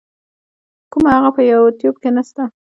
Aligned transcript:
کوومه 0.91 1.11
هغه 1.15 1.29
په 1.35 1.41
یو 1.51 1.61
يټیوب 1.69 1.95
کی 2.01 2.09
نسته. 2.15 2.43